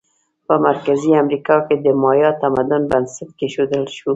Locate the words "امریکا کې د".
1.23-1.87